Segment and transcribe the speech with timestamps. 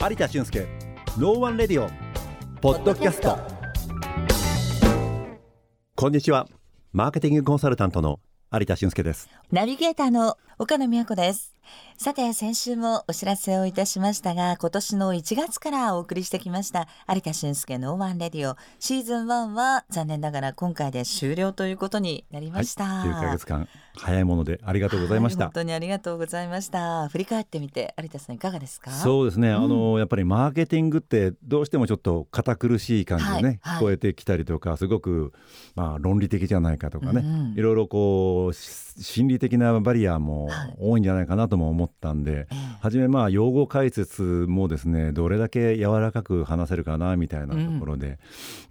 [0.00, 0.68] 有田俊介
[1.18, 1.90] ノーワンレディオ
[2.60, 3.36] ポッドキャスト。
[5.96, 6.46] こんにちは。
[6.92, 8.20] マーケティングコンサルタントの
[8.52, 9.28] 有田俊介です。
[9.50, 11.52] ナビゲーターの岡野美和子です。
[11.96, 27.08] さて先週もお知らせをいたしましたが今年の1月からお送りしてきました有田俊介のワンレディオシーズン1は残念ながら今回で終了ということになりました、はい、9ヶ月間早いものでありがとうございました、はい、本当にありがとうございました。
[27.08, 28.92] 振り返ってみて有田さんいかがですか？
[28.92, 35.32] そうですね、うん、あのやっぱりマーケティングってどうしてもちょっと堅苦しい感じでね、はい、聞こえてきたりとかすごく
[35.74, 42.46] まあ論理的じゃないかとかね、うんうん、いろいろこう心理的なバリアも多いんじゃないかなとも思ったんで、
[42.80, 48.16] はじめまあ用語解説もですねどれだけ柔らかく話せるかなみたいなところで、うん、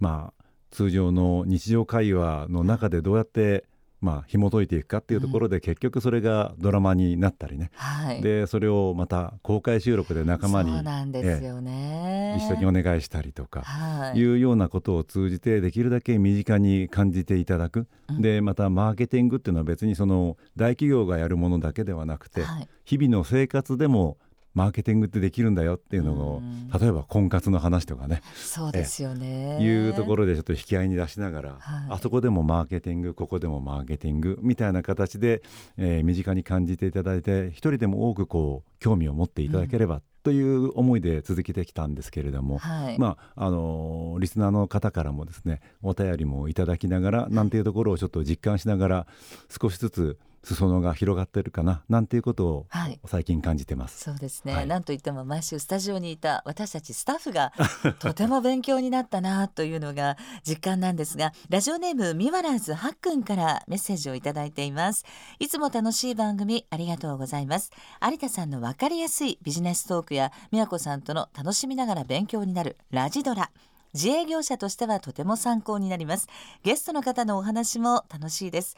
[0.00, 3.64] まあ通常の日常会話の中でどうやって
[4.00, 24.16] まあ紐解いていくかっていうところで、うん、結局それがドラマになったりね、はい、でそれをまた公開収録で仲間にそうなんですよね、一緒にお願いしたりとか、はい、いうようなことを通じてできるだけ身近に感じていただく、うん、でまたマーケティングっていうのは別にその大企業がやるものだけではなくて、はい、日々の生活でも
[24.54, 26.42] マーケティングってできるんだよっていうのを
[26.80, 28.22] 例えば婚活の話とかね。
[28.34, 29.62] そうですよね。
[29.62, 31.58] いうところでちょっと引き合いに出しながら、はい、
[31.90, 35.42] あそこでもマーケティングここでもマーケティングみたいな形で、
[35.76, 49.06] えー、身近に感じていただいて一人でも多くこう興味を持っていただければ、という思いで続けてきたんですけれども、はい、まああのリスナーの方からもですねお便りもいただきながら、なんていうところをちょっと実感しながら
[49.48, 52.66] 少しずつ裾野が広がってるかななんていうことを
[53.06, 57.52] 最近感じてます、はい、そうですね、はい、なんといっても毎週スタジオにいた私たちスタッフが
[57.98, 65.04] とても勉強になったなというのが 実感なんですがラジオネームミワラーズはっくんからメッセージをいただいています。
[65.38, 67.70] いつも楽しい番組ありがとうございます。
[68.02, 73.50] 有田さんのわかりやすいビジネストークや美和子さんとの楽しみながら勉強になるラジドラ。
[73.94, 76.28] 自営業者としてはとても参考になります。
[76.62, 78.76] ゲストの方のお話も楽しいです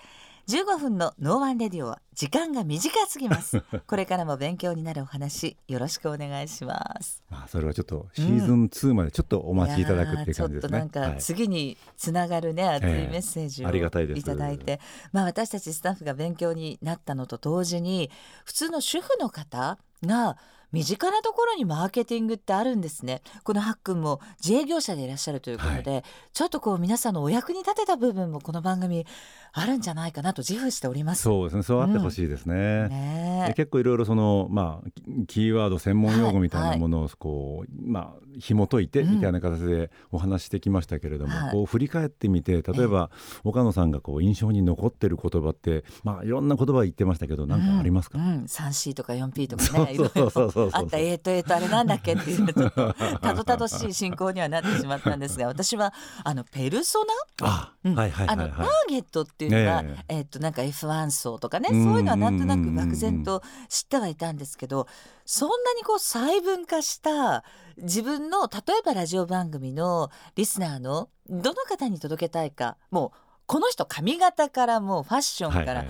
[0.50, 3.62] 15分のノーワンレディオは時間が短すぎます。
[3.88, 7.22] これからも勉強になるお話よろしくお願いします。
[7.30, 14.80] あそれはちょっとシーズン2までちょっとお待ちいただくっていう感じですね、うん、ちょっとなんか次につながるね、はい、熱いメッセージをいただいて、
[15.12, 18.10] まあ私たちスタッフが勉強になったのと同時に
[18.44, 20.36] 普通の主婦の方が
[20.72, 23.22] 身近なところにマーケティングってあるんですね。
[23.42, 26.02] このハックンも自営業者でいらっしゃるということで、はい、
[26.32, 29.04] ちょっとこう皆さんのお役に立てた部分もこの番組
[29.52, 31.22] あるんじゃないかなと自負しております。
[31.22, 31.62] そうですね。
[31.64, 32.88] そうあってほしいですね。
[32.90, 34.90] うんね、結構いろいろそのまあ
[35.26, 43.10] キーワード専門用語みたいなものをこう、はいはい、まあ紐解いてみたいな形でお話してきましたけれども、うん、こう振り返ってみて例えば
[43.44, 48.24] 岡野さんがこう印象に残ってる言葉ってまあいろんな言葉言ってましたけど何かありますか、うん。
[48.24, 50.70] うん、3C とか 4P とかねそうそうそうそう。
[50.72, 50.98] あった。
[50.98, 55.92] えーとえーとあれなんだっけっていうちょっと たどたどしい進行にはなってしまったんですが 私は
[56.24, 57.04] あのペルソ
[57.40, 57.48] ナ？
[57.48, 64.86] あ、うん、はいはいはい、はい、あのターゲットっていうのは、えー、えー、となんか F1 層とかねそういうのはなんとなく漠然と知ってはいたんですけど
[65.24, 67.44] そんなにこう細分化した
[67.78, 75.84] 自分の例えばラジオ番組のリスナーのどの方に届けたいかもうこの人髪型からもうファッションから、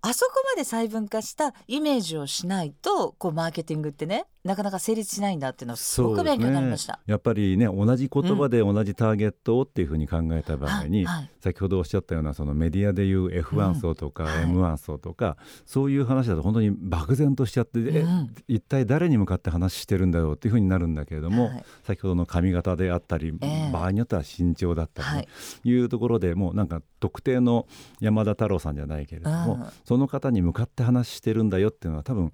[0.00, 11.06] あそこまで細分化したイメージをしないとこうマーケティングってねなかなか成立しないんだっていうのはすごく勉強になりました、ね、やっぱりね同じ言葉で同じターゲットをっていうふうに考えた場合に、うん。
[11.06, 25.28] はい、先ほどおっしゃったようなそのメディアでいう F1 層とか M1 層とか、そういう話だと本当に漠然としちゃって、うん、一体誰に向かって話してるんだろうっていうふうになるんだけれども、はい、先ほどの髪型であったり、えー、場合によっては身長だったり、ね、
[25.64, 25.76] い。
[25.76, 27.66] うところでもうなんか特定の
[28.00, 32.32] 山田太郎さんじゃないけれども、その方に向かって話してるんだよっていうのは多分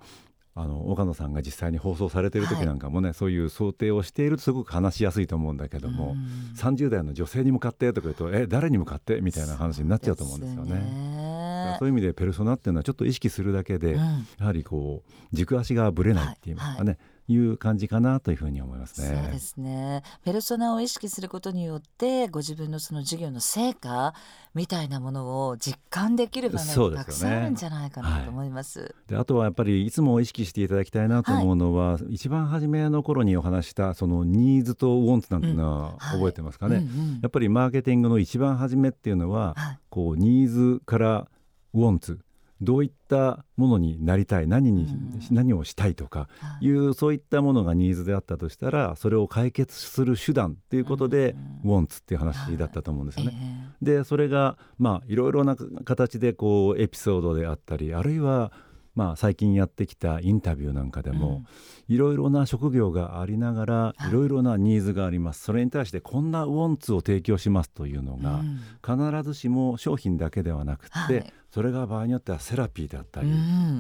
[0.54, 9.22] あの岡野さんが実際に放送されてる時なんかもね、はい、そういう想定をしているとすごく話しやすいと思うんだけども、うん、30代の女性に向かってとか言うとえ誰に向かって？
[9.22, 11.76] みたいな話になっちゃうと思うんですよね。
[11.78, 13.98] そういう意味でペルソナっていうのはちょっと意識するだけで、うん、
[14.38, 19.22] やはりこう軸足がぶれないっていうかね、はいはいいう感じかなというふうに思いますね。
[19.22, 20.02] そうですね。
[20.24, 24.14] ペルソナを意識することによってご自分のその授業の成果
[24.54, 28.80] みたいなものを実感できる場面がたくさんあるんじゃないかなと思います。
[28.80, 36.76] で、ねはい、あとはやっぱりいつも意識していただきたいなと思うのは、はい、一番初めの頃にお話したそのニーズとウォンツなんていうのは覚えてますかね？
[36.76, 39.56] うんはいうんうん、やっぱりマーケティングの一番初めっていうのは、
[39.90, 41.28] こうニーズから
[41.72, 42.18] ウォンツ
[42.62, 44.86] どういったものになりたい何に、
[45.30, 46.28] 何をしたいとか
[46.60, 46.70] い。
[46.70, 53.74] う、そういったものがニーズであったとしたらそれを解決する手段っていうことで、ウォンツっていう話だったと思うんですよね。
[53.82, 58.52] でそれがまあいろいろな形でこうエピソードであったりあるいは
[58.94, 61.44] まあ、最近やってきたインタビューなんかでも、
[61.88, 64.12] いろいろな職業がありながらい。
[64.12, 65.42] ろいろなニーズがあります。
[65.42, 68.42] それに対してこんなウォンツを提供しますというのが、
[68.84, 73.30] 必ずしも商品だけではなくて、はい、それが場合によってはセラピーだったり、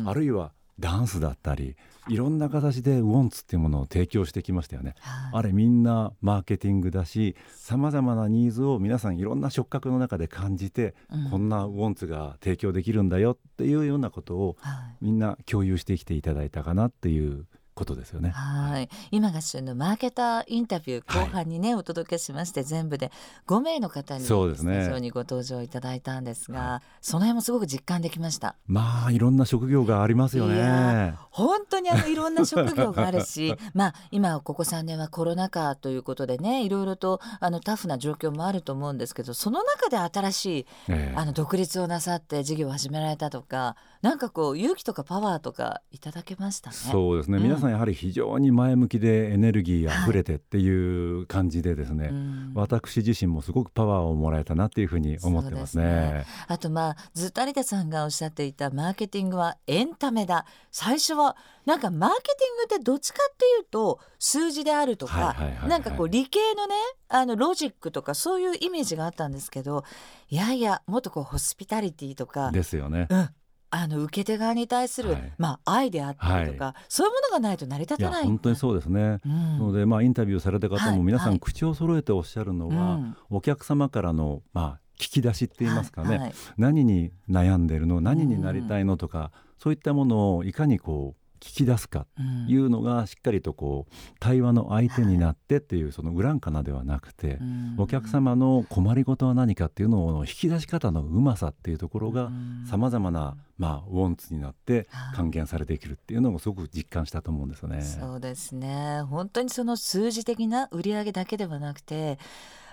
[0.06, 1.76] あるいはダンスだったり
[2.08, 14.56] いろんな形でウォンツっていうものを提供してきましたよね、はい、あれみんなマーケティングだしさまざまなニーズを皆さんいろんな触覚の中で感じて、うん、こんなウォンツが提供できるんだよっていうようなことを、
[15.00, 18.30] みんな共有してきていただいたかなっていうことですよね。
[18.30, 18.88] はい。
[19.10, 23.10] 今が旬のマーケターインタビュー後半にね、はい、お届けしまして全部で
[23.46, 25.00] 5名の方にそうですね。
[25.00, 28.56] にご登場いただいたんですが、はい、その辺もすごく実感できました。
[28.66, 31.14] まあいろんな職業がありますよね。
[31.30, 46.76] 本当にあのいろんな職業があるし まあ今ここ3年はコロナ禍ということでねいろいろとあのタフな状況もあると思うんですけどその中で新しい、えー、あの独立をなさって事業を始められたとかなんかこう勇気とかパワーとかいただけましたね。
[46.76, 52.12] そうですね、うん、皆さんやはり非常に前向きでエネルギーあふれてっていう感じでですね、はい
[52.54, 55.84] 私自身もすごくパワーをもらえたなっていうふうに思ってますね。
[55.84, 56.26] すね。
[56.48, 60.44] あとまあずっと有田さんがおっしゃっていたマーケティングはエンタメだ。
[60.70, 65.36] 最初はなんかマーケティングってどっちかっていうと数字であるとか、
[65.66, 66.74] なんかこう理系のね
[67.08, 69.84] あのロジックとかそういうイメージがあったんですけど
[70.28, 73.28] いやいやもっとこうホスピタリティとかですよね、うん、
[73.74, 78.24] あの受け手側に対する、はい、まあ、愛であったりとか、はい、そういうものがないと成り立たない。
[78.24, 88.02] 本当にそうですね、うん、ので、まあ、インタビューされた方も皆さん口を揃えておっしゃるのは、はい、お客様からの、まあ、聞き出しって言いますかね、はい、何に悩んでるの？
[88.02, 88.98] 何になりたいの？
[88.98, 92.06] とか、うん、そういったものをいかにこう聞き出すか
[92.46, 97.40] いうのがしっかりとこう対話の相手になってっていうそのウランカナではなくて
[97.78, 102.30] お客様の困りごとは何かっていうのを引き出し方のうまさっていうところが
[102.70, 107.82] さまざまなまあウォンツになって還元されていけるっていうのをすごく実感したと思うんですよね。
[107.82, 109.02] そうですね。
[109.02, 112.20] 本当にその数字的な売上だけではなくて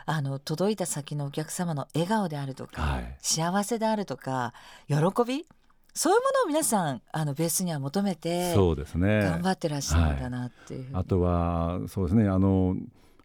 [0.05, 4.53] あの届いた先のお客様の笑顔であるとか、はい、幸せであるとか
[4.87, 5.47] 喜び
[5.93, 9.21] そういうものを皆さんあのベースには求めてそうですね。
[9.21, 12.75] 頑張ってらっしゃるんだなっていう、はい、あとはそうですねあの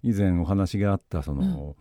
[0.02, 1.76] 以前お話があったその、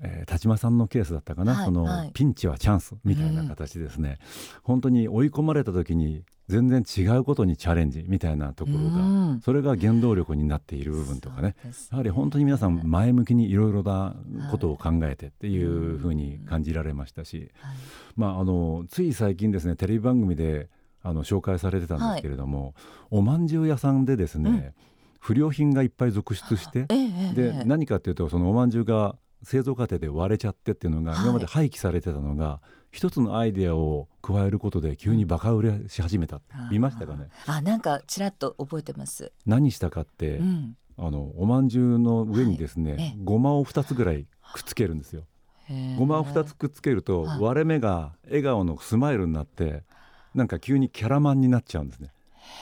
[0.00, 11.54] ん、えー、田島さんのケースだったかな、はい、その、はい、ピンチはチャンスみたいな形ですね、うん、本当に追い込まれた時に全然違うことにチャレンジみたいなところが、うん、それが原動力になっている部分とかね。
[11.90, 14.16] やはり本当に皆さん前向きにいろいろな
[14.50, 17.74] ことを考えてっていうふうに感じられましたし、はい、
[18.16, 20.70] まあ、あのつい最近ですねテレビ番組で
[21.02, 22.74] あの紹介されてたんですけれども、はい、
[23.10, 24.72] おまんじゅう屋さんでですね、うん、
[25.20, 26.94] 不良品がいっぱい続出して、え
[27.32, 32.60] え、で何かっていうとそのおまんじゅうが製造過程で割れちゃってっていうのが今まで廃棄されてたのが、
[32.90, 36.40] 一つのアイデアを加えることで急にバカ売れし始めた、
[36.70, 37.28] 見ましたかね？
[37.46, 39.32] あなんかちらっと覚えてます。
[39.46, 45.24] 何したかって、うん、あのおまんじゅうの上にですね、はい、ごまを2つぐらいくっつけるんですよ。
[45.98, 49.84] ごまを2つくっつけると割れ目が笑顔のスマイルになって
[50.34, 52.10] なんか急にキャラマンになっちゃうんですね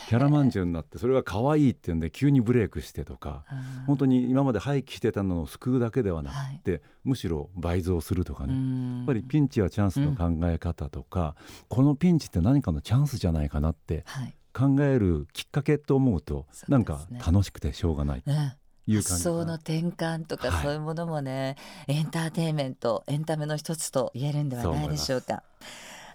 [0.09, 3.45] キャラまんじゅうになってそれが可愛いっていうんで急にブレイクしてとか
[3.87, 8.55] 本当に今まで廃棄してたのを救うだけではなくて、はい、むしろ倍増するとかね。
[8.99, 14.05] やっぱりピンチはチャンスの考え方とか、うん、このピンチって何かのチャンスじゃないかなって
[14.53, 18.23] 考えるきっかけと思うと、はい、なんか楽しくてしょうがない。
[18.89, 21.57] いう発想の転換とか、そういうものもね、
[21.89, 25.43] エンターテインメントエンタメの一つと言えるんではないでしょうか。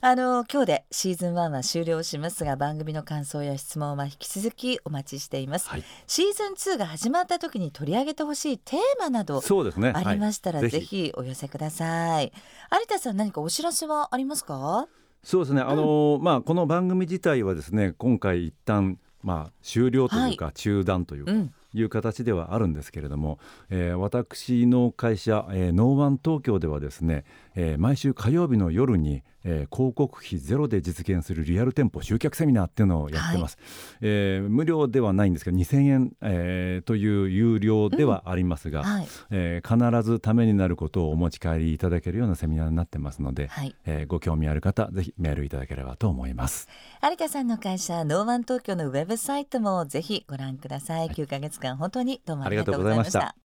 [0.03, 9.93] あの今日でシーズン1は終了しますが番組の感想や質問は引き続きお待ちしています、はい、シーズン2が始まった時に取り上げてほしいテーマなどそうですね。
[9.93, 11.11] ありましたら、ぜひ。
[11.13, 12.33] お寄せください。
[12.71, 14.87] 有田さん何かお知らせはありますか？
[15.23, 21.53] そうですね、あのまあこの番組自体はですね今回一旦まあ終了というか中断というか、はいうん。
[21.73, 23.39] いう形ではあるんですけれども、
[23.69, 27.23] えー、私の会社、えー、ノーワン東京ではですね、
[27.55, 46.67] えー、毎週火曜日の夜に、えー、広告費ゼロで実現するリアル店舗集客セミナーっていうのをやってます、はい、えー、無料ではないんですけど2000円、えー、という有料ではありますが、うんはい、えー、必ずためになることをお持ち帰りいただけるようなセミナーになってますので、はい、えー、ご興味ある方ぜひメールいただければと思います。
[47.03, 53.35] 有田さんの会社ノーワン東京のウェブサイトもぜひご覧ください、はい、9ヶ月間本当にどうもありがとうございました